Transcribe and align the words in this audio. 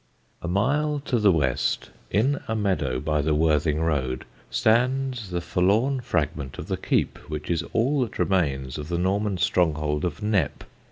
A 0.41 0.47
mile 0.47 0.99
to 1.05 1.19
the 1.19 1.31
west, 1.31 1.91
in 2.09 2.39
a 2.47 2.55
meadow 2.55 2.99
by 2.99 3.21
the 3.21 3.35
Worthing 3.35 3.81
road, 3.81 4.25
stands 4.49 5.29
the 5.29 5.41
forlorn 5.41 5.99
fragment 5.99 6.57
of 6.57 6.69
the 6.69 6.75
keep 6.75 7.19
which 7.29 7.51
is 7.51 7.61
all 7.71 8.01
that 8.01 8.17
remains 8.17 8.79
of 8.79 8.89
the 8.89 8.97
Norman 8.97 9.37
stronghold 9.37 10.03
of 10.03 10.23
Knepp. 10.23 10.63